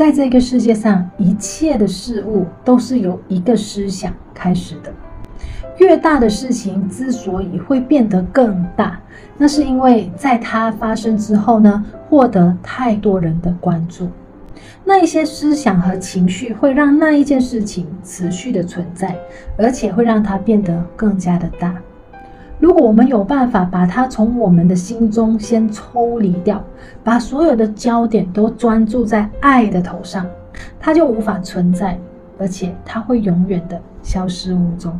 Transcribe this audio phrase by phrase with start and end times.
[0.00, 4.90] 在这个世界上，一切的事物都是由一个思想开始的。
[5.76, 8.98] 越大的事情之所以会变得更大，
[9.36, 14.08] 那是因为在它发生之后呢，获得太多人的关注。
[14.86, 19.14] 那一些思想和情绪会让那一件事情持续的存在，
[19.58, 21.74] 而且会让它变得更加的大。
[22.60, 26.62] 如果我们有办法把它从我们的心中先抽离掉，
[27.02, 30.26] 把所有的焦点都专注在爱的头上，
[30.78, 31.98] 它就无法存在，
[32.38, 34.92] 而且它会永远的消失无踪。